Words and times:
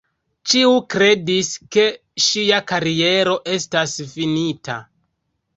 Ĉiu 0.51 0.71
kredis, 0.93 1.51
ke 1.77 1.85
ŝia 2.29 2.63
kariero 2.73 3.37
estas 3.59 3.95
finita. 4.15 4.83